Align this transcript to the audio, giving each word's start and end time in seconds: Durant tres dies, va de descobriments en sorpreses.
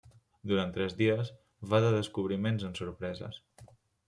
Durant 0.51 0.71
tres 0.77 0.95
dies, 1.01 1.29
va 1.75 1.83
de 1.85 1.93
descobriments 1.99 2.67
en 2.71 2.75
sorpreses. 2.81 3.41